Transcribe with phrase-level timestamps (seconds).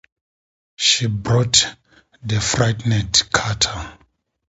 [0.77, 1.75] She brought
[2.23, 3.99] the frightened carter.